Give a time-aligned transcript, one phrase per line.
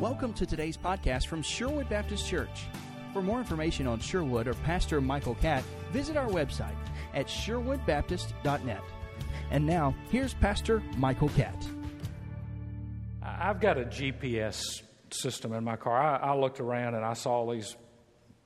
[0.00, 2.66] Welcome to today's podcast from Sherwood Baptist Church.
[3.14, 6.76] For more information on Sherwood or Pastor Michael Catt, visit our website
[7.14, 8.82] at sherwoodbaptist.net.
[9.50, 11.66] And now, here's Pastor Michael Catt.
[13.22, 14.60] I've got a GPS
[15.08, 15.98] system in my car.
[15.98, 17.74] I, I looked around and I saw these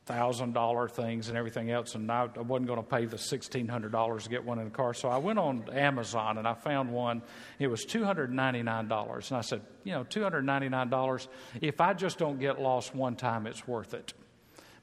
[0.06, 3.68] thousand dollar things and everything else, and I, I wasn't going to pay the sixteen
[3.68, 4.92] hundred dollars to get one in the car.
[4.94, 7.22] So I went on Amazon and I found one.
[7.58, 10.68] It was two hundred ninety nine dollars, and I said, you know, two hundred ninety
[10.68, 11.28] nine dollars.
[11.60, 14.12] If I just don't get lost one time, it's worth it,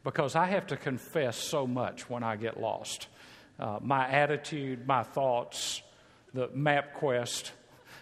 [0.03, 3.07] because I have to confess so much when I get lost.
[3.59, 5.81] Uh, my attitude, my thoughts,
[6.33, 7.51] the MapQuest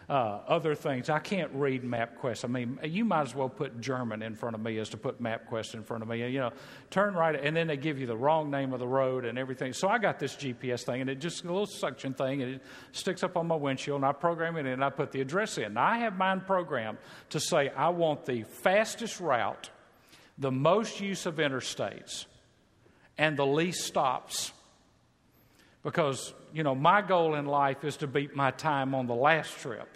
[0.09, 1.09] uh, other things.
[1.09, 2.45] I can't read MapQuest.
[2.45, 5.21] I mean, you might as well put German in front of me as to put
[5.21, 6.27] MapQuest in front of me.
[6.29, 6.51] You know,
[6.89, 9.73] turn right, and then they give you the wrong name of the road and everything.
[9.73, 12.61] So I got this GPS thing, and it just a little suction thing, and it
[12.91, 15.73] sticks up on my windshield, and I program it and I put the address in.
[15.73, 16.97] Now, I have mine programmed
[17.29, 19.69] to say I want the fastest route,
[20.37, 22.25] the most use of interstates,
[23.17, 24.51] and the least stops
[25.85, 29.55] because, you know, my goal in life is to beat my time on the last
[29.59, 29.87] trip.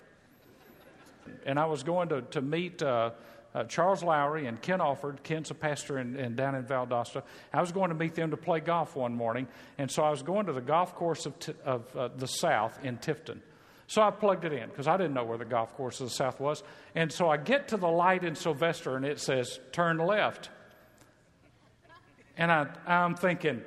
[1.47, 3.09] And I was going to, to meet uh,
[3.55, 5.23] uh, Charles Lowry and Ken Offord.
[5.23, 7.23] Ken's a pastor in, in, down in Valdosta.
[7.51, 9.47] I was going to meet them to play golf one morning.
[9.79, 12.77] And so I was going to the golf course of, t- of uh, the South
[12.85, 13.39] in Tifton.
[13.87, 16.13] So I plugged it in because I didn't know where the golf course of the
[16.13, 16.61] South was.
[16.93, 20.51] And so I get to the light in Sylvester and it says, turn left.
[22.37, 23.63] And I, I'm thinking,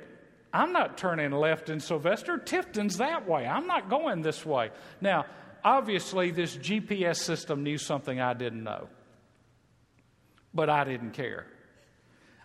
[0.53, 2.37] I'm not turning left in Sylvester.
[2.37, 3.47] Tifton's that way.
[3.47, 4.69] I'm not going this way.
[5.01, 5.25] Now,
[5.63, 8.87] obviously, this GPS system knew something I didn't know,
[10.53, 11.47] but I didn't care.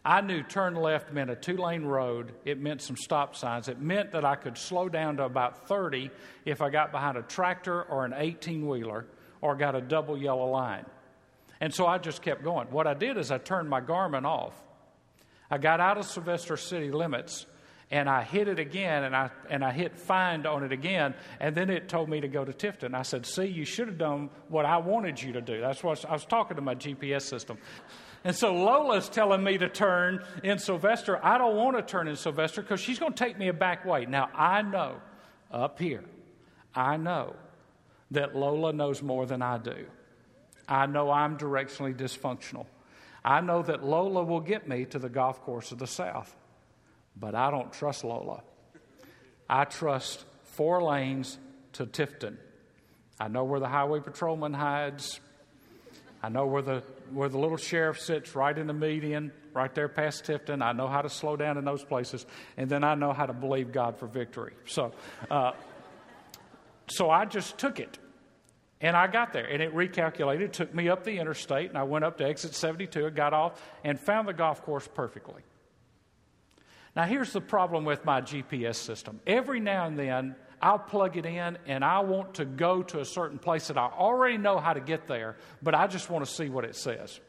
[0.05, 2.33] I knew turn left meant a two lane road.
[2.47, 3.69] It meant some stop signs.
[3.69, 6.11] It meant that I could slow down to about 30
[6.47, 9.05] if I got behind a tractor or an 18 wheeler
[9.43, 10.87] or got a double yellow line.
[11.61, 12.69] And so I just kept going.
[12.71, 14.55] What I did is I turned my Garmin off.
[15.51, 17.45] I got out of Sylvester city limits
[17.91, 21.55] and I hit it again and I, and I hit find on it again, and
[21.55, 22.95] then it told me to go to Tifton.
[22.95, 25.61] I said, See, you should have done what I wanted you to do.
[25.61, 27.59] That's what I was talking to my GPS system.
[28.25, 31.25] And so Lola's telling me to turn in Sylvester.
[31.25, 33.85] I don't want to turn in Sylvester because she's going to take me a back
[33.85, 34.07] way.
[34.07, 34.97] Now, I know
[35.51, 36.05] up here,
[36.75, 37.37] I know
[38.11, 39.87] that Lola knows more than I do.
[40.69, 42.67] I know I'm directionally dysfunctional.
[43.25, 46.35] I know that Lola will get me to the golf course of the South.
[47.19, 48.43] But I don't trust Lola.
[49.49, 51.39] I trust four lanes
[51.75, 52.37] to Tifton.
[53.19, 55.21] I know where the highway patrolman hides.
[56.23, 59.89] I know where the where the little sheriff sits right in the median, right there
[59.89, 60.63] past Tifton.
[60.63, 63.33] I know how to slow down in those places, and then I know how to
[63.33, 64.53] believe God for victory.
[64.67, 64.93] So,
[65.31, 65.53] uh,
[66.89, 67.99] so I just took it,
[68.81, 72.05] and I got there, and it recalculated, took me up the interstate, and I went
[72.05, 75.43] up to exit 72, and got off, and found the golf course perfectly.
[76.97, 79.21] Now, here's the problem with my GPS system.
[79.27, 83.05] Every now and then, I'll plug it in and I want to go to a
[83.05, 86.31] certain place that I already know how to get there, but I just want to
[86.31, 87.21] see what it says.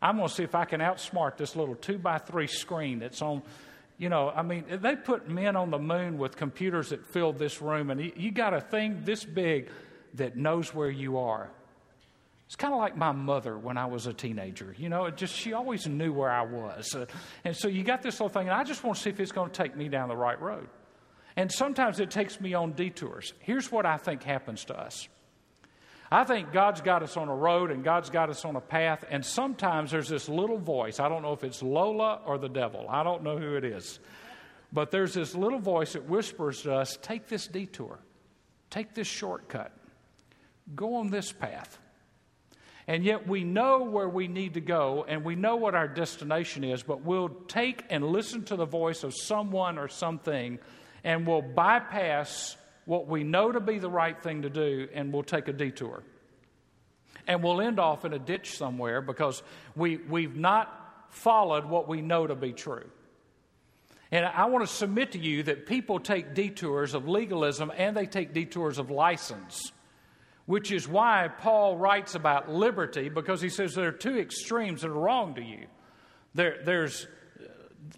[0.00, 3.22] I'm going to see if I can outsmart this little two by three screen that's
[3.22, 3.42] on.
[3.96, 7.62] You know, I mean, they put men on the moon with computers that filled this
[7.62, 9.70] room, and you got a thing this big
[10.14, 11.50] that knows where you are.
[12.54, 14.76] It's kind of like my mother when I was a teenager.
[14.78, 16.94] You know, it just she always knew where I was.
[16.94, 17.06] Uh,
[17.42, 19.32] and so you got this little thing, and I just want to see if it's
[19.32, 20.68] going to take me down the right road.
[21.34, 23.32] And sometimes it takes me on detours.
[23.40, 25.08] Here's what I think happens to us.
[26.12, 29.04] I think God's got us on a road and God's got us on a path,
[29.10, 31.00] and sometimes there's this little voice.
[31.00, 32.86] I don't know if it's Lola or the devil.
[32.88, 33.98] I don't know who it is.
[34.72, 37.98] But there's this little voice that whispers to us take this detour,
[38.70, 39.72] take this shortcut,
[40.76, 41.80] go on this path.
[42.86, 46.64] And yet we know where we need to go and we know what our destination
[46.64, 50.58] is, but we'll take and listen to the voice of someone or something
[51.02, 55.22] and we'll bypass what we know to be the right thing to do and we'll
[55.22, 56.02] take a detour.
[57.26, 59.42] And we'll end off in a ditch somewhere because
[59.74, 62.84] we, we've not followed what we know to be true.
[64.10, 68.06] And I want to submit to you that people take detours of legalism and they
[68.06, 69.72] take detours of license
[70.46, 74.88] which is why Paul writes about liberty because he says there are two extremes that
[74.88, 75.66] are wrong to you.
[76.34, 77.06] There, there's
[77.40, 77.44] uh,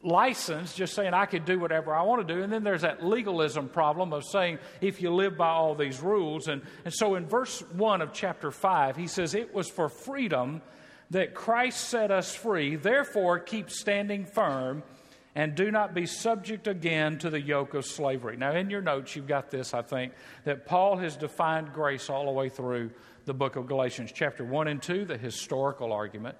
[0.02, 3.04] license, just saying I can do whatever I want to do, and then there's that
[3.04, 6.48] legalism problem of saying if you live by all these rules.
[6.48, 10.62] And, and so in verse 1 of chapter 5, he says, It was for freedom
[11.10, 14.82] that Christ set us free, therefore keep standing firm
[15.36, 18.38] and do not be subject again to the yoke of slavery.
[18.38, 22.24] Now, in your notes, you've got this, I think, that Paul has defined grace all
[22.24, 22.90] the way through
[23.26, 24.12] the book of Galatians.
[24.14, 26.38] Chapter 1 and 2, the historical argument.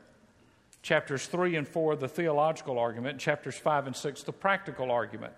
[0.81, 3.19] Chapters 3 and 4, the theological argument.
[3.19, 5.35] Chapters 5 and 6, the practical argument.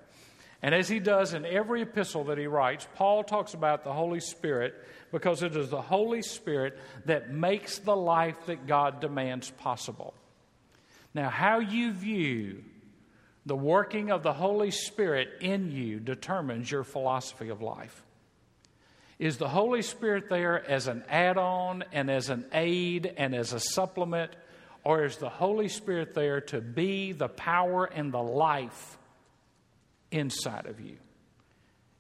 [0.63, 4.21] And as he does in every epistle that he writes, Paul talks about the Holy
[4.21, 4.75] Spirit
[5.11, 10.15] because it is the Holy Spirit that makes the life that God demands possible.
[11.13, 12.63] Now, how you view
[13.49, 18.03] the working of the Holy Spirit in you determines your philosophy of life.
[19.19, 23.53] Is the Holy Spirit there as an add on and as an aid and as
[23.53, 24.31] a supplement?
[24.85, 28.97] Or is the Holy Spirit there to be the power and the life
[30.11, 30.99] inside of you?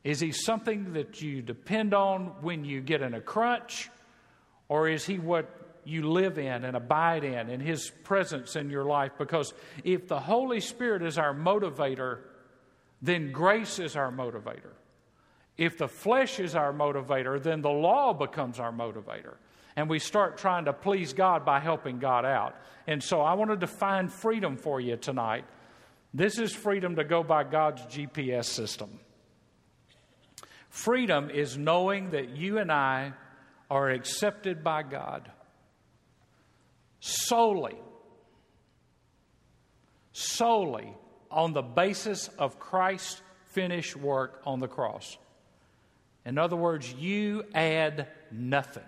[0.04, 3.90] Is He something that you depend on when you get in a crunch?
[4.68, 5.57] Or is He what
[5.88, 9.12] you live in and abide in, in His presence in your life.
[9.18, 9.54] Because
[9.84, 12.20] if the Holy Spirit is our motivator,
[13.00, 14.72] then grace is our motivator.
[15.56, 19.34] If the flesh is our motivator, then the law becomes our motivator.
[19.76, 22.54] And we start trying to please God by helping God out.
[22.86, 25.44] And so I want to define freedom for you tonight.
[26.12, 29.00] This is freedom to go by God's GPS system.
[30.68, 33.14] Freedom is knowing that you and I
[33.70, 35.30] are accepted by God
[37.00, 37.76] solely,
[40.12, 40.94] solely
[41.30, 45.16] on the basis of Christ's finished work on the cross.
[46.24, 48.82] In other words, you add nothing.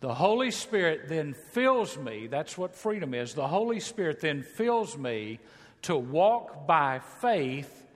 [0.00, 3.34] The Holy Spirit then fills me, that's what freedom is.
[3.34, 5.40] The Holy Spirit then fills me
[5.82, 7.86] to walk by faith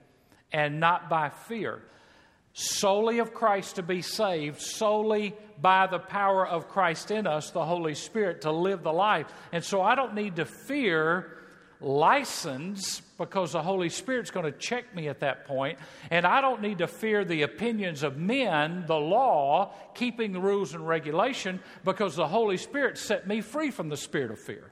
[0.51, 1.81] and not by fear
[2.53, 7.65] solely of Christ to be saved, solely by the power of Christ in us, the
[7.65, 9.27] Holy Spirit, to live the life.
[9.51, 11.37] And so I don't need to fear
[11.81, 15.79] license because the Holy Spirit's going to check me at that point.
[16.09, 20.73] And I don't need to fear the opinions of men, the law, keeping the rules
[20.73, 24.71] and regulation, because the Holy Spirit set me free from the spirit of fear.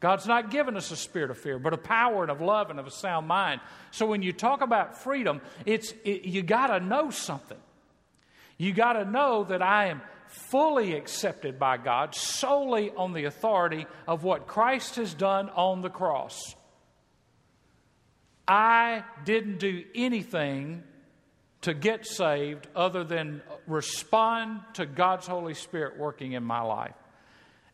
[0.00, 2.78] God's not given us a spirit of fear, but a power and of love and
[2.78, 3.60] of a sound mind.
[3.90, 7.58] So when you talk about freedom, it's it, you got to know something.
[8.58, 13.86] You got to know that I am fully accepted by God solely on the authority
[14.06, 16.54] of what Christ has done on the cross.
[18.46, 20.82] I didn't do anything
[21.62, 26.94] to get saved other than respond to God's Holy Spirit working in my life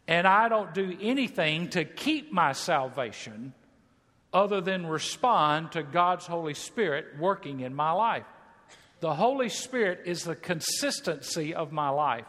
[0.09, 3.55] and I don't do anything to keep my salvation
[4.33, 8.27] other than respond to God's Holy Spirit working in my life.
[9.01, 12.27] The Holy Spirit is the consistency of my life.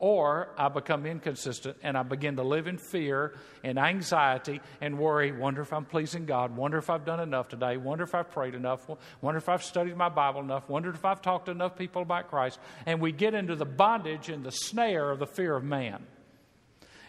[0.00, 5.32] Or I become inconsistent and I begin to live in fear and anxiety and worry.
[5.32, 6.54] Wonder if I'm pleasing God.
[6.56, 7.76] Wonder if I've done enough today.
[7.76, 8.86] Wonder if I've prayed enough.
[9.20, 10.68] Wonder if I've studied my Bible enough.
[10.68, 12.58] Wonder if I've talked to enough people about Christ.
[12.86, 16.04] And we get into the bondage and the snare of the fear of man.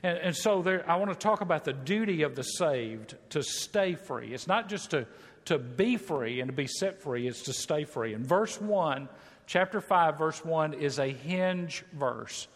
[0.05, 3.41] And, and so there, I want to talk about the duty of the saved to
[3.41, 4.35] stay free.
[4.35, 5.07] It's not just to,
[5.45, 8.13] to be free and to be set free, it's to stay free.
[8.13, 9.09] And verse 1,
[9.47, 12.47] chapter 5, verse 1 is a hinge verse.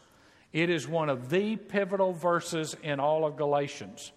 [0.54, 4.12] It is one of the pivotal verses in all of Galatians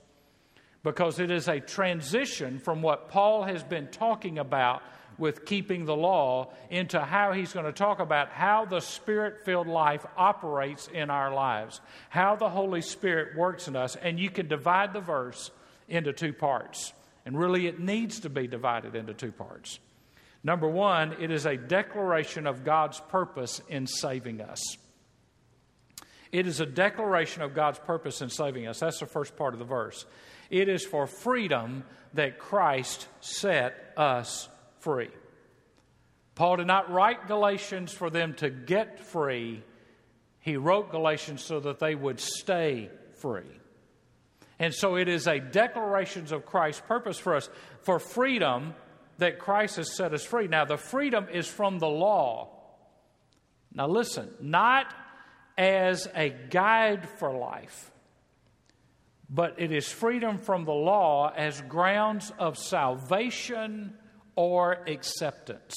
[0.83, 4.83] because it is a transition from what Paul has been talking about
[5.19, 9.67] with keeping the law into how he's going to talk about how the spirit filled
[9.67, 13.97] life operates in our lives, how the Holy Spirit works in us.
[13.97, 15.51] And you can divide the verse
[15.89, 16.93] into two parts.
[17.25, 19.79] And really, it needs to be divided into two parts.
[20.45, 24.61] Number one, it is a declaration of God's purpose in saving us.
[26.33, 28.81] It is a declaration of God's purpose in saving us.
[28.81, 30.05] That's the first part of the verse.
[30.51, 34.49] It is for freedom that Christ set us
[34.83, 35.11] free.
[36.35, 39.63] Paul did not write Galatians for them to get free,
[40.41, 43.61] he wrote Galatians so that they would stay free.
[44.59, 47.49] And so it is a declaration of Christ's purpose for us
[47.83, 48.75] for freedom
[49.19, 50.49] that Christ has set us free.
[50.49, 52.51] Now, the freedom is from the law.
[53.75, 54.93] Now, listen, not
[55.57, 57.91] as a guide for life,
[59.31, 63.97] but it is freedom from the law as grounds of salvation
[64.35, 65.75] or acceptance.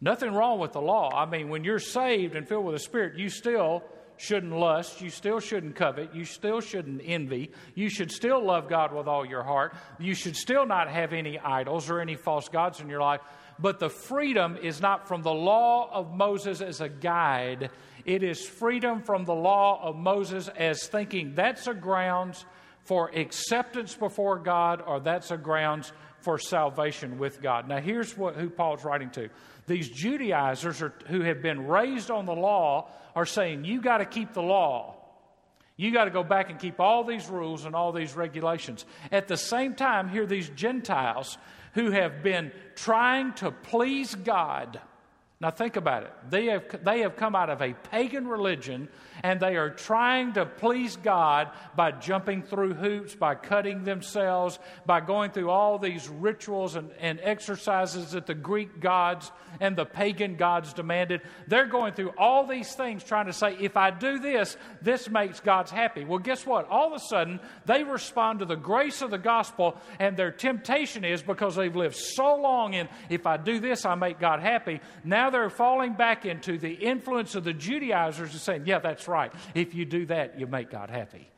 [0.00, 1.10] Nothing wrong with the law.
[1.14, 3.82] I mean, when you're saved and filled with the Spirit, you still
[4.16, 5.00] shouldn't lust.
[5.00, 6.14] You still shouldn't covet.
[6.14, 7.50] You still shouldn't envy.
[7.74, 9.74] You should still love God with all your heart.
[9.98, 13.20] You should still not have any idols or any false gods in your life.
[13.58, 17.70] But the freedom is not from the law of Moses as a guide,
[18.06, 22.46] it is freedom from the law of Moses as thinking that's a grounds
[22.84, 27.68] for acceptance before God or that's a grounds for salvation with God.
[27.68, 29.28] Now, here's what, who Paul's writing to.
[29.66, 34.04] These Judaizers are, who have been raised on the law are saying, You got to
[34.04, 34.96] keep the law.
[35.76, 38.84] You got to go back and keep all these rules and all these regulations.
[39.10, 41.38] At the same time, here these Gentiles
[41.72, 44.78] who have been trying to please God
[45.42, 46.12] now, think about it.
[46.28, 48.90] They have, they have come out of a pagan religion
[49.22, 55.00] and they are trying to please God by jumping through hoops, by cutting themselves, by
[55.00, 60.36] going through all these rituals and, and exercises that the Greek gods and the pagan
[60.36, 61.22] gods demanded.
[61.46, 65.40] They're going through all these things trying to say, if I do this, this makes
[65.40, 66.04] God's happy.
[66.04, 66.68] Well, guess what?
[66.68, 71.02] All of a sudden, they respond to the grace of the gospel, and their temptation
[71.02, 74.80] is because they've lived so long in, if I do this, I make God happy.
[75.30, 79.32] Now they're falling back into the influence of the Judaizers and saying, yeah, that's right.
[79.54, 81.28] If you do that, you make God happy.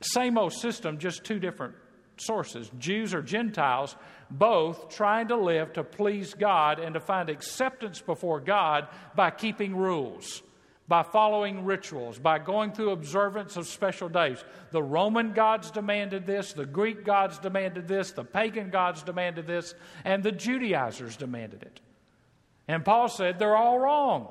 [0.00, 1.76] Same old system, just two different
[2.16, 3.94] sources Jews or Gentiles,
[4.32, 9.76] both trying to live to please God and to find acceptance before God by keeping
[9.76, 10.42] rules,
[10.88, 14.42] by following rituals, by going through observance of special days.
[14.72, 19.76] The Roman gods demanded this, the Greek gods demanded this, the pagan gods demanded this,
[20.04, 21.80] and the Judaizers demanded it.
[22.68, 24.28] And Paul said they're all wrong.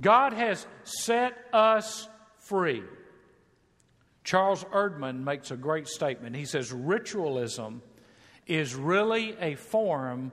[0.00, 2.08] God has set us
[2.40, 2.82] free.
[4.24, 6.36] Charles Erdman makes a great statement.
[6.36, 7.80] He says, Ritualism
[8.46, 10.32] is really a form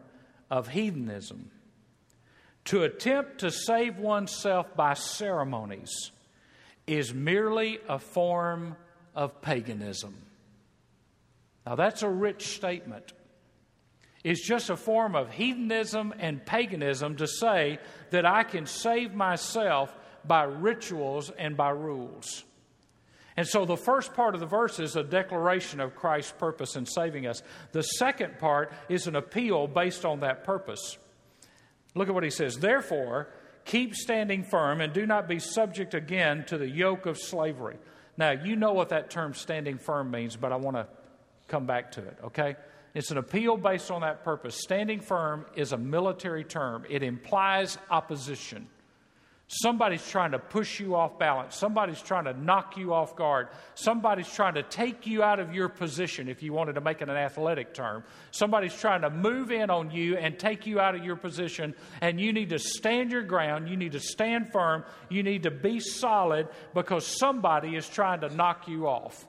[0.50, 1.51] of heathenism.
[2.65, 6.12] To attempt to save oneself by ceremonies
[6.88, 8.75] is merely a form
[9.13, 10.15] of paganism.
[11.65, 13.13] Now, that's a rich statement
[14.25, 17.77] is just a form of heathenism and paganism to say
[18.10, 22.44] that I can save myself by rituals and by rules.
[23.38, 26.88] And so the first part of the verse is a declaration of Christ's purpose in
[26.88, 27.44] saving us.
[27.72, 30.98] The second part is an appeal based on that purpose.
[31.94, 32.58] Look at what he says.
[32.58, 33.27] Therefore,
[33.63, 37.77] keep standing firm and do not be subject again to the yoke of slavery.
[38.17, 40.88] Now, you know what that term standing firm means, but I want to
[41.48, 42.55] come back to it, okay?
[42.96, 44.56] It's an appeal based on that purpose.
[44.56, 48.70] Standing firm is a military term, it implies opposition.
[49.48, 51.56] Somebody's trying to push you off balance.
[51.56, 53.50] Somebody's trying to knock you off guard.
[53.75, 57.10] Somebody's trying to take you out of your position, if you wanted to make it
[57.10, 58.04] an athletic term.
[58.32, 62.20] Somebody's trying to move in on you and take you out of your position, and
[62.20, 63.70] you need to stand your ground.
[63.70, 64.84] You need to stand firm.
[65.10, 69.28] You need to be solid because somebody is trying to knock you off.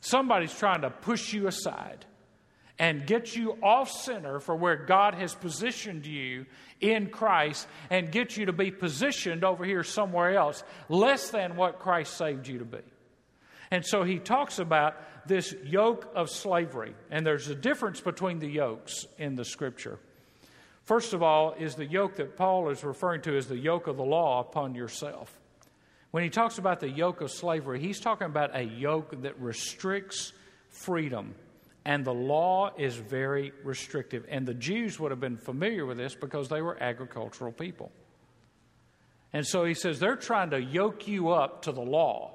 [0.00, 2.06] Somebody's trying to push you aside
[2.82, 6.46] and get you off center for where God has positioned you
[6.80, 11.78] in Christ and get you to be positioned over here somewhere else, less than what
[11.78, 12.80] Christ saved you to be.
[13.70, 14.96] And so he talks about
[15.28, 20.00] this yoke of slavery, and there's a difference between the yokes in the scripture.
[20.82, 23.96] First of all, is the yoke that Paul is referring to as the yoke of
[23.96, 25.38] the law upon yourself.
[26.10, 30.32] When he talks about the yoke of slavery, he's talking about a yoke that restricts
[30.68, 31.36] freedom
[31.84, 34.24] and the law is very restrictive.
[34.28, 37.90] And the Jews would have been familiar with this because they were agricultural people.
[39.32, 42.34] And so he says they're trying to yoke you up to the law,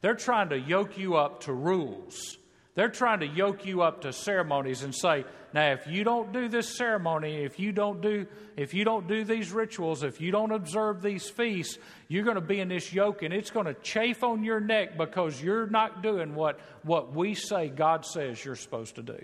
[0.00, 2.38] they're trying to yoke you up to rules.
[2.74, 6.48] They're trying to yoke you up to ceremonies and say, now if you don't do
[6.48, 8.26] this ceremony, if you don't do
[8.56, 12.40] if you don't do these rituals, if you don't observe these feasts, you're going to
[12.40, 16.02] be in this yoke and it's going to chafe on your neck because you're not
[16.02, 19.18] doing what what we say God says you're supposed to do.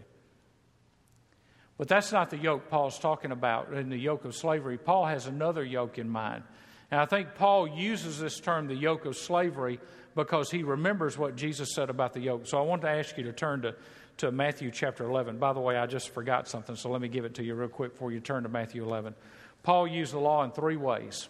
[1.79, 4.77] But that's not the yoke Paul's talking about in the yoke of slavery.
[4.77, 6.43] Paul has another yoke in mind.
[6.91, 9.79] And I think Paul uses this term, the yoke of slavery,
[10.15, 12.47] because he remembers what Jesus said about the yoke.
[12.47, 13.75] So I want to ask you to turn to,
[14.19, 15.39] to Matthew chapter 11.
[15.39, 17.69] By the way, I just forgot something, so let me give it to you real
[17.69, 19.15] quick before you turn to Matthew 11.
[19.63, 21.29] Paul used the law in three ways.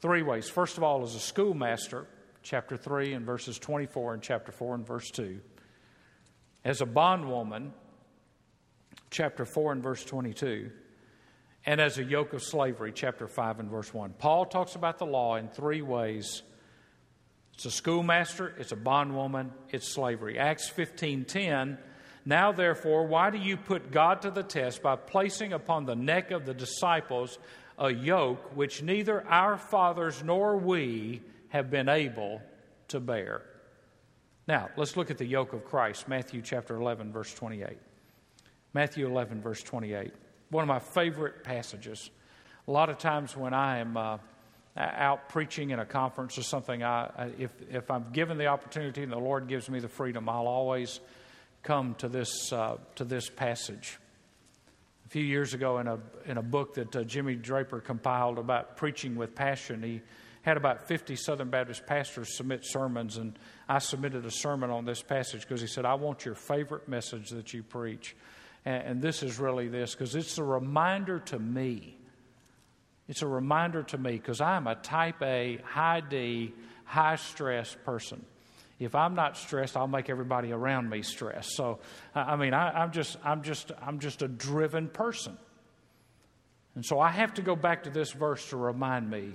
[0.00, 0.48] Three ways.
[0.48, 2.06] First of all, as a schoolmaster,
[2.42, 5.40] chapter 3 and verses 24 and chapter 4 and verse 2.
[6.64, 7.72] As a bondwoman,
[9.10, 10.70] chapter 4 and verse 22.
[11.66, 14.14] And as a yoke of slavery, chapter 5 and verse 1.
[14.18, 16.42] Paul talks about the law in three ways
[17.54, 20.38] it's a schoolmaster, it's a bondwoman, it's slavery.
[20.38, 21.78] Acts 15:10
[22.24, 26.30] Now therefore, why do you put God to the test by placing upon the neck
[26.30, 27.38] of the disciples
[27.78, 32.42] a yoke which neither our fathers nor we have been able
[32.88, 33.42] to bear?
[34.46, 37.78] Now, let's look at the yoke of Christ, Matthew chapter 11 verse 28.
[38.72, 40.12] Matthew 11 verse 28.
[40.50, 42.10] One of my favorite passages.
[42.66, 44.18] A lot of times when I am uh,
[44.76, 49.12] out preaching in a conference or something, I, if, if I'm given the opportunity and
[49.12, 51.00] the Lord gives me the freedom, I'll always
[51.62, 53.98] come to this, uh, to this passage.
[55.06, 58.76] A few years ago, in a, in a book that uh, Jimmy Draper compiled about
[58.76, 60.02] preaching with passion, he
[60.42, 63.38] had about 50 Southern Baptist pastors submit sermons, and
[63.68, 67.30] I submitted a sermon on this passage because he said, I want your favorite message
[67.30, 68.16] that you preach.
[68.64, 71.96] And, and this is really this because it's a reminder to me
[73.08, 78.24] it's a reminder to me because I'm a type A, high D, high stress person.
[78.78, 81.54] If I'm not stressed, I'll make everybody around me stressed.
[81.54, 81.78] So,
[82.14, 85.36] I mean, I, I'm just, I'm just, I'm just a driven person.
[86.74, 89.34] And so I have to go back to this verse to remind me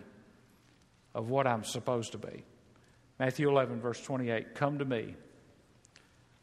[1.16, 2.44] of what I'm supposed to be.
[3.18, 5.16] Matthew 11, verse 28 Come to me,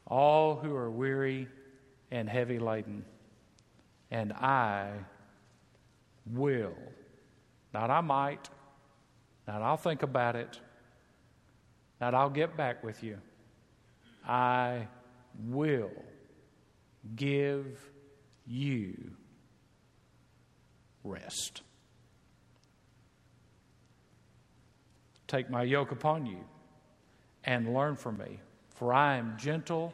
[0.06, 1.48] all who are weary
[2.10, 3.04] and heavy laden,
[4.10, 4.92] and I
[6.26, 6.74] will
[7.76, 8.48] not I might,
[9.46, 10.58] not I'll think about it,
[12.00, 13.18] not I'll get back with you.
[14.26, 14.88] I
[15.46, 15.90] will
[17.14, 17.78] give
[18.46, 19.10] you
[21.04, 21.60] rest.
[25.26, 26.40] Take my yoke upon you
[27.44, 28.40] and learn from me,
[28.70, 29.92] for I am gentle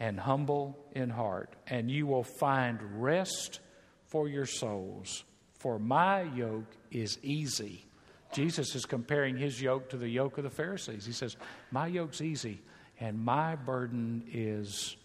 [0.00, 3.60] and humble in heart, and you will find rest
[4.06, 5.24] for your souls.
[5.58, 7.84] For my yoke is easy.
[8.32, 11.04] Jesus is comparing his yoke to the yoke of the Pharisees.
[11.04, 11.36] He says,
[11.70, 12.60] My yoke's easy
[13.00, 14.96] and my burden is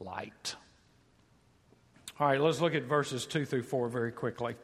[0.00, 0.56] light.
[2.18, 4.54] All right, let's look at verses 2 through 4 very quickly.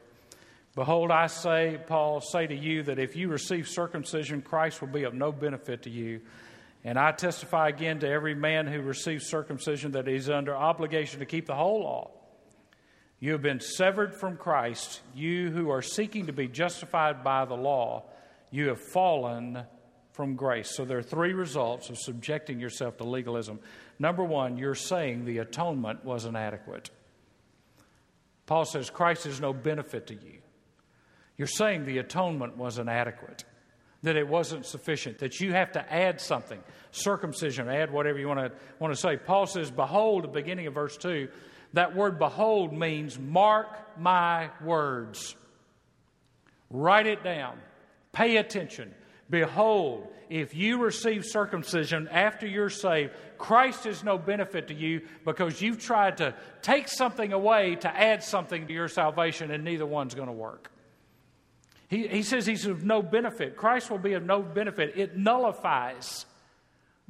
[0.75, 5.05] Behold, I say, Paul, say to you that if you receive circumcision, Christ will be
[5.05, 6.21] of no benefit to you.
[6.85, 11.27] And I testify again to every man who receives circumcision that he's under obligation to
[11.27, 12.11] keep the whole law.
[13.21, 17.57] You have been severed from Christ, you who are seeking to be justified by the
[17.57, 18.05] law.
[18.51, 19.65] You have fallen
[20.13, 20.75] from grace.
[20.75, 23.59] So there are three results of subjecting yourself to legalism.
[23.99, 26.91] Number one, you're saying the atonement was inadequate.
[28.47, 30.39] Paul says Christ is no benefit to you.
[31.37, 33.45] You're saying the atonement was inadequate,
[34.03, 38.41] that it wasn't sufficient, that you have to add something, circumcision, add whatever you want
[38.41, 39.17] to, want to say.
[39.17, 41.29] Paul says, Behold, the beginning of verse 2,
[41.73, 45.37] that word behold means mark my words.
[46.71, 47.59] Write it down.
[48.13, 48.95] Pay attention.
[49.31, 55.61] Behold, if you receive circumcision after you're saved, Christ is no benefit to you because
[55.61, 60.15] you've tried to take something away to add something to your salvation, and neither one's
[60.15, 60.71] going to work.
[61.89, 63.57] He, he says he's of no benefit.
[63.57, 64.95] Christ will be of no benefit.
[64.97, 66.27] It nullifies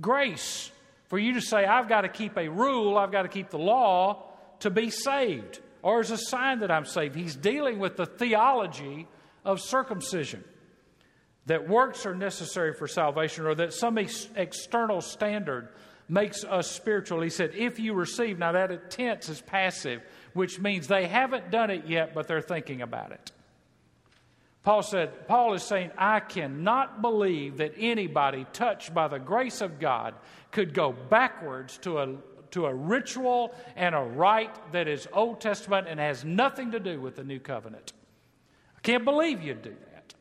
[0.01, 0.71] grace.
[1.09, 3.59] For you to say, I've got to keep a rule, I've got to keep the
[3.59, 4.28] law,
[4.61, 7.15] to be saved or as a sign that I'm saved.
[7.15, 9.07] He's dealing with the theology
[9.45, 10.45] of circumcision
[11.47, 15.69] that works are necessary for salvation or that some ex- external standard
[16.09, 17.21] makes us spiritual.
[17.21, 21.71] He said, if you receive, now that tense is passive, which means they haven't done
[21.71, 23.33] it yet, but they're thinking about it.
[24.63, 29.81] Paul said, Paul is saying, I cannot believe that anybody touched by the grace of
[29.81, 30.15] God
[30.51, 32.17] could go backwards to a
[32.53, 37.01] to a ritual and a rite that is Old Testament and has nothing to do
[37.01, 37.93] with the new covenant.
[38.77, 40.15] I can't believe you'd do that.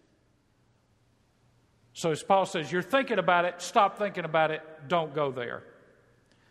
[1.94, 5.64] So, as Paul says, you're thinking about it, stop thinking about it, don't go there.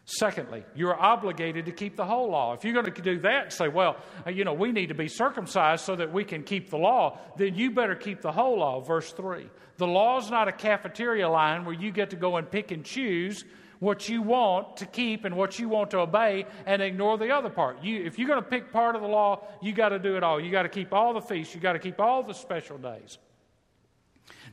[0.08, 2.54] Secondly, you're obligated to keep the whole law.
[2.54, 3.96] If you're going to do that and say, well,
[4.32, 7.56] you know, we need to be circumcised so that we can keep the law, then
[7.56, 8.80] you better keep the whole law.
[8.80, 9.48] Verse 3.
[9.78, 12.84] The law is not a cafeteria line where you get to go and pick and
[12.84, 13.44] choose
[13.80, 17.50] what you want to keep and what you want to obey and ignore the other
[17.50, 17.82] part.
[17.82, 20.22] You, if you're going to pick part of the law, you got to do it
[20.22, 20.40] all.
[20.40, 23.18] You got to keep all the feasts, you got to keep all the special days.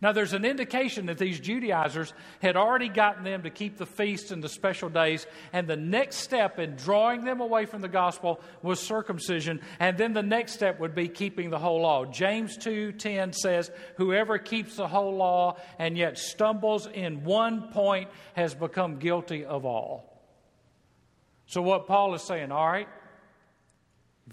[0.04, 2.12] Now, there's an indication that these Judaizers
[2.42, 6.18] had already gotten them to keep the feasts and the special days, and the next
[6.18, 10.78] step in drawing them away from the gospel was circumcision, and then the next step
[10.82, 12.04] would be keeping the whole law.
[12.04, 18.54] James 2:10 says, "Whoever keeps the whole law and yet stumbles in one point has
[18.54, 20.22] become guilty of all."
[21.46, 22.90] So what Paul is saying, all right,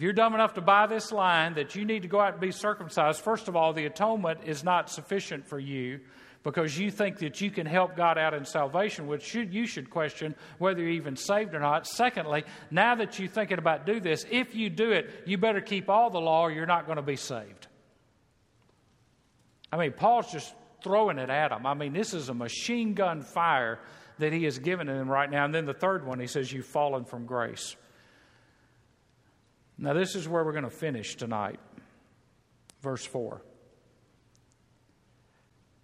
[0.01, 2.41] if you're dumb enough to buy this line that you need to go out and
[2.41, 6.01] be circumcised, first of all, the atonement is not sufficient for you
[6.43, 9.91] because you think that you can help God out in salvation, which should, you should
[9.91, 11.87] question whether you're even saved or not.
[11.87, 15.91] Secondly, now that you're thinking about do this, if you do it, you better keep
[15.91, 17.67] all the law or you're not going to be saved.
[19.71, 21.67] I mean, Paul's just throwing it at them.
[21.67, 23.81] I mean, this is a machine gun fire
[24.17, 25.45] that he has given them right now.
[25.45, 27.77] And then the third one, he says, You've fallen from grace.
[29.83, 31.59] Now, this is where we're going to finish tonight.
[32.83, 33.41] Verse 4.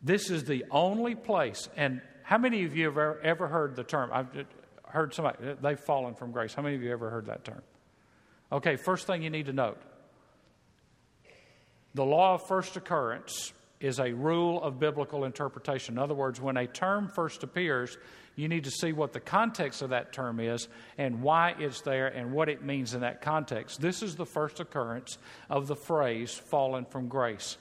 [0.02, 1.68] This is the only place.
[1.76, 4.10] And how many of you have ever, heard the term?
[4.12, 4.28] I've
[4.86, 6.52] heard somebody, they've fallen from grace.
[6.52, 7.62] How many of you ever heard that term?
[8.52, 9.80] Okay, first thing you need to note
[11.94, 15.94] the law of first occurrence is a rule of biblical interpretation.
[15.94, 17.96] In other words, when a term first appears,
[18.36, 20.68] you need to see what the context of that term is
[20.98, 23.80] and why it's there and what it means in that context.
[23.80, 25.16] This is the first occurrence
[25.48, 27.56] of the phrase fallen from grace.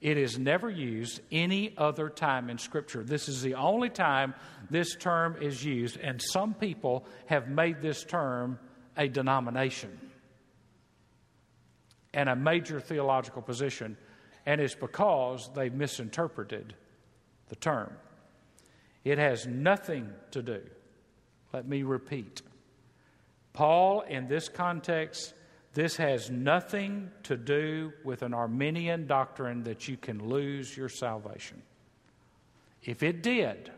[0.00, 3.02] It is never used any other time in Scripture.
[3.02, 4.34] This is the only time
[4.70, 8.58] this term is used, and some people have made this term
[8.96, 9.98] a denomination
[12.12, 13.96] and a major theological position,
[14.46, 16.74] and it's because they've misinterpreted
[17.48, 17.90] the term.
[19.04, 20.62] It has nothing to do,
[21.52, 22.42] let me repeat.
[23.52, 25.34] Paul, in this context,
[25.74, 31.62] this has nothing to do with an Arminian doctrine that you can lose your salvation.
[32.82, 33.70] If it did,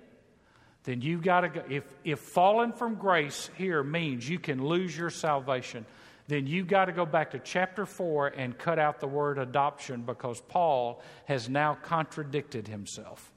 [0.85, 1.63] then you've got to go.
[1.69, 5.85] If, if fallen from grace here means you can lose your salvation,
[6.29, 10.03] then you've got to go back to chapter 4 and cut out the word adoption
[10.03, 13.33] because Paul has now contradicted himself.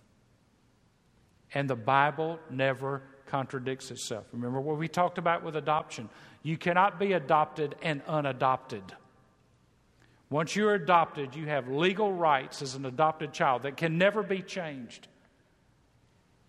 [1.53, 4.25] And the Bible never contradicts itself.
[4.31, 6.09] Remember what we talked about with adoption?
[6.43, 8.83] You cannot be adopted and unadopted.
[10.29, 14.41] Once you're adopted, you have legal rights as an adopted child that can never be
[14.41, 15.07] changed.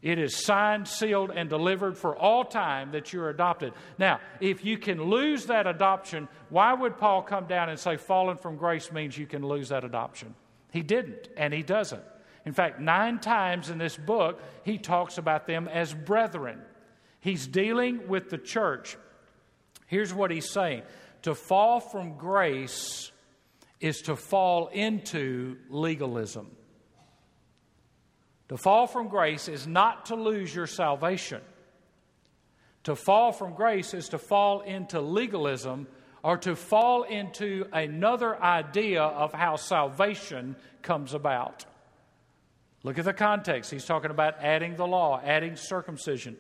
[0.03, 3.75] It is signed, sealed, and delivered for all time that you're adopted.
[3.99, 8.39] Now, if you can lose that adoption, why would Paul come down and say fallen
[8.39, 10.35] from grace means you can lose that adoption?
[10.73, 12.03] He didn't, and he doesn't.
[12.45, 16.61] In fact, nine times in this book, he talks about them as brethren.
[17.21, 18.97] He's dealing with the church.
[19.87, 20.83] Here's what he's saying
[21.23, 23.13] To fall from grace
[23.81, 26.51] is to fall into legalism.
[28.49, 31.41] To fall from grace is not to lose your salvation.
[32.85, 35.87] To fall from grace is to fall into legalism
[36.23, 41.65] or to fall into another idea of how salvation comes about.
[42.83, 43.71] Look at the context.
[43.71, 46.37] He's talking about adding the law, adding circumcision.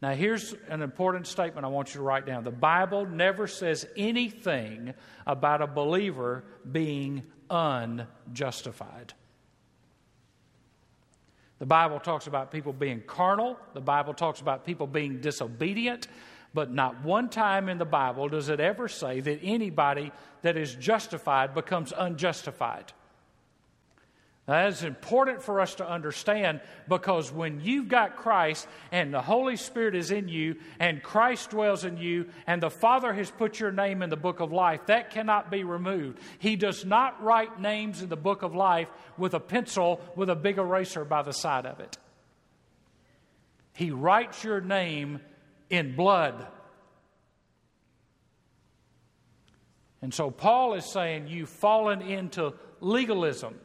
[0.00, 2.44] Now, here's an important statement I want you to write down.
[2.44, 4.94] The Bible never says anything
[5.26, 9.14] about a believer being unjustified.
[11.60, 16.08] The Bible talks about people being carnal, the Bible talks about people being disobedient,
[16.52, 20.10] but not one time in the Bible does it ever say that anybody
[20.42, 22.92] that is justified becomes unjustified.
[24.52, 29.56] That is important for us to understand because when you've got Christ and the Holy
[29.56, 33.72] Spirit is in you and Christ dwells in you and the Father has put your
[33.72, 36.18] name in the book of life, that cannot be removed.
[36.38, 40.36] He does not write names in the book of life with a pencil with a
[40.36, 41.96] big eraser by the side of it.
[43.72, 45.22] He writes your name
[45.70, 46.46] in blood.
[50.02, 53.58] And so Paul is saying you've fallen into legalism.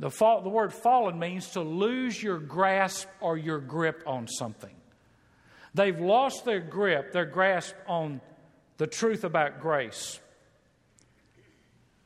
[0.00, 4.74] The, fall, the word fallen means to lose your grasp or your grip on something.
[5.74, 8.22] They've lost their grip, their grasp on
[8.78, 10.18] the truth about grace.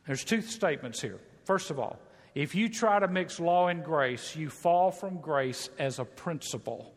[0.05, 1.19] There's two statements here.
[1.45, 1.97] First of all,
[2.35, 6.93] if you try to mix law and grace, you fall from grace as a principle.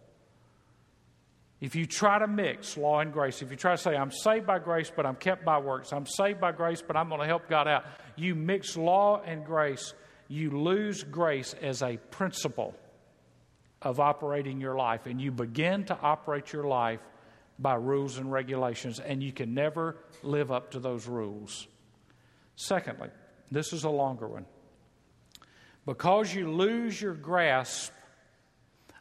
[1.60, 4.46] If you try to mix law and grace, if you try to say, I'm saved
[4.46, 7.26] by grace, but I'm kept by works, I'm saved by grace, but I'm going to
[7.26, 7.84] help God out,
[8.16, 9.94] you mix law and grace
[10.28, 12.74] you lose grace as a principle
[13.80, 17.00] of operating your life, and you begin to operate your life
[17.58, 21.66] by rules and regulations, and you can never live up to those rules.
[22.56, 23.08] Secondly,
[23.50, 24.46] this is a longer one.
[25.86, 27.92] Because you lose your grasp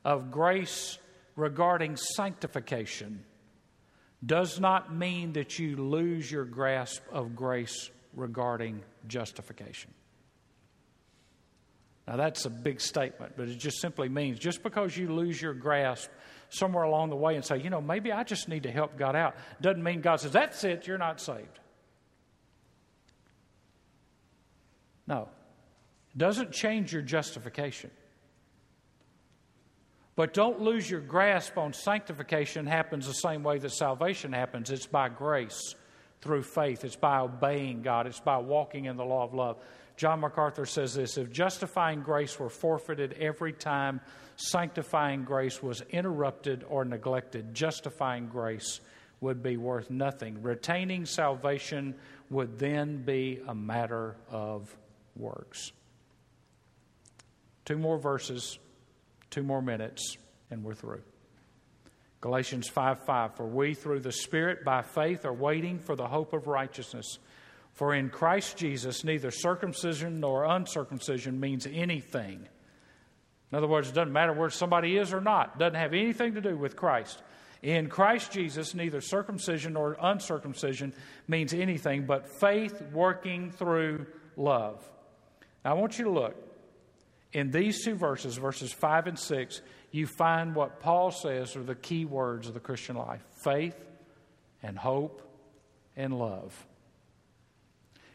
[0.05, 0.97] of grace
[1.35, 3.23] regarding sanctification,
[4.25, 9.93] does not mean that you lose your grasp of grace regarding justification.
[12.07, 15.53] Now, that's a big statement, but it just simply means just because you lose your
[15.53, 16.09] grasp
[16.49, 19.15] somewhere along the way and say, you know, maybe I just need to help God
[19.15, 21.59] out, doesn't mean God says, that's it, you're not saved.
[25.05, 25.27] No.
[26.13, 27.91] It doesn't change your justification.
[30.15, 34.71] But don't lose your grasp on sanctification happens the same way that salvation happens.
[34.71, 35.75] It's by grace
[36.21, 36.83] through faith.
[36.83, 38.07] It's by obeying God.
[38.07, 39.57] It's by walking in the law of love.
[39.97, 43.99] John MacArthur says this if justifying grace were forfeited every time
[44.35, 48.79] sanctifying grace was interrupted or neglected, justifying grace
[49.19, 50.43] would be worth nothing.
[50.43, 51.95] Retaining salvation
[52.29, 54.75] would then be a matter of
[55.15, 55.71] works.
[57.65, 58.59] Two more verses,
[59.31, 60.17] two more minutes,
[60.51, 61.01] and we're through.
[62.21, 63.35] Galatians 5 5.
[63.35, 67.17] For we, through the Spirit, by faith, are waiting for the hope of righteousness.
[67.77, 72.47] For in Christ Jesus, neither circumcision nor uncircumcision means anything.
[73.51, 76.33] In other words, it doesn't matter where somebody is or not, it doesn't have anything
[76.33, 77.21] to do with Christ.
[77.61, 80.91] In Christ Jesus, neither circumcision nor uncircumcision
[81.27, 84.83] means anything but faith working through love.
[85.63, 86.35] Now, I want you to look.
[87.31, 89.61] In these two verses, verses 5 and 6,
[89.91, 93.75] you find what Paul says are the key words of the Christian life faith
[94.63, 95.21] and hope
[95.95, 96.65] and love.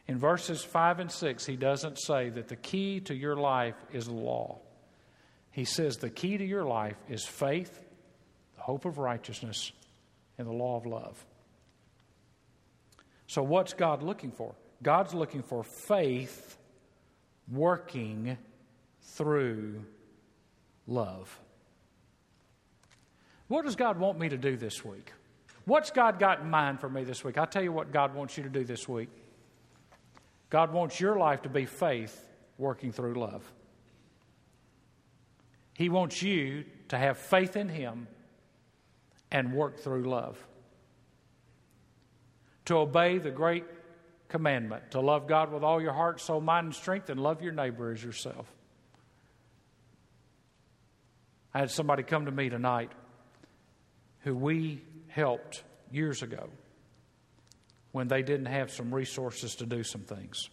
[0.08, 4.08] In verses 5 and 6, he doesn't say that the key to your life is
[4.08, 4.58] law.
[5.52, 7.84] He says the key to your life is faith,
[8.56, 9.70] the hope of righteousness,
[10.38, 11.24] and the law of love.
[13.26, 14.54] So, what's God looking for?
[14.82, 16.58] God's looking for faith
[17.50, 18.36] working
[19.02, 19.84] through
[20.86, 21.38] love.
[23.48, 25.12] What does God want me to do this week?
[25.64, 27.38] What's God got in mind for me this week?
[27.38, 29.10] I'll tell you what God wants you to do this week.
[30.52, 33.42] God wants your life to be faith working through love.
[35.72, 38.06] He wants you to have faith in Him
[39.30, 40.36] and work through love.
[42.66, 43.64] To obey the great
[44.28, 47.52] commandment to love God with all your heart, soul, mind, and strength, and love your
[47.52, 48.46] neighbor as yourself.
[51.54, 52.92] I had somebody come to me tonight
[54.20, 56.50] who we helped years ago
[57.92, 60.48] when they didn't have some resources to do some things.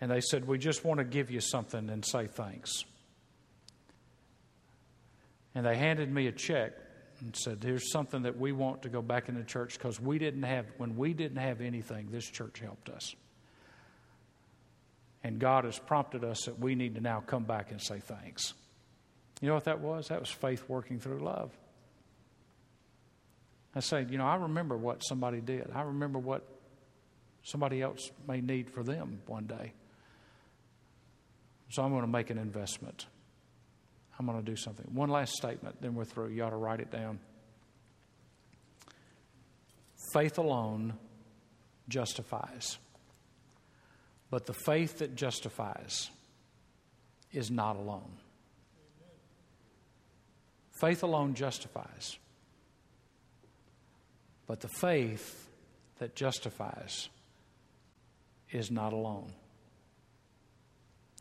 [0.00, 2.84] And they said, We just want to give you something and say thanks.
[5.54, 6.72] And they handed me a check
[7.20, 10.44] and said, Here's something that we want to go back into church because we didn't
[10.44, 13.14] have, when we didn't have anything, this church helped us.
[15.24, 18.54] And God has prompted us that we need to now come back and say thanks.
[19.40, 20.08] You know what that was?
[20.08, 21.50] That was faith working through love.
[23.78, 25.70] I say, you know, I remember what somebody did.
[25.72, 26.44] I remember what
[27.44, 29.72] somebody else may need for them one day.
[31.70, 33.06] So I'm going to make an investment.
[34.18, 34.84] I'm going to do something.
[34.92, 36.30] One last statement, then we're through.
[36.30, 37.20] You ought to write it down.
[40.12, 40.94] Faith alone
[41.88, 42.78] justifies.
[44.28, 46.10] But the faith that justifies
[47.32, 48.16] is not alone.
[50.80, 52.18] Faith alone justifies.
[54.48, 55.48] But the faith
[55.98, 57.10] that justifies
[58.50, 59.32] is not alone.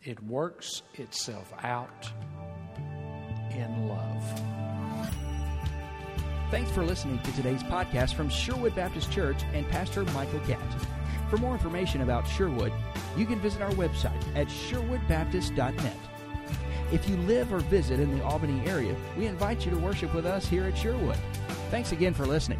[0.03, 2.09] It works itself out
[3.51, 4.41] in love.
[6.49, 10.61] Thanks for listening to today's podcast from Sherwood Baptist Church and Pastor Michael Catt.
[11.29, 12.71] For more information about Sherwood,
[13.17, 15.97] you can visit our website at sherwoodbaptist.net.
[16.93, 20.25] If you live or visit in the Albany area, we invite you to worship with
[20.25, 21.17] us here at Sherwood.
[21.69, 22.59] Thanks again for listening,